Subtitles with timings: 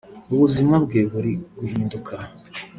[0.33, 2.13] ubuzima bwe buri guhinduka